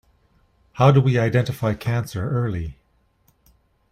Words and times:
How 0.71 0.89
do 0.91 0.99
we 0.99 1.19
identify 1.19 1.75
cancer 1.75 2.27
early? 2.27 2.75